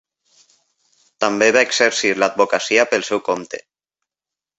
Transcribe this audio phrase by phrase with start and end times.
[1.23, 3.61] També va exercir l'advocacia pel seu compte.